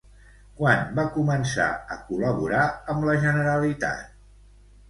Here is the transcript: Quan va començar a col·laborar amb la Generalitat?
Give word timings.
Quan 0.59 0.79
va 0.99 1.05
començar 1.17 1.67
a 1.97 1.99
col·laborar 2.07 2.65
amb 2.95 3.09
la 3.11 3.17
Generalitat? 3.27 4.13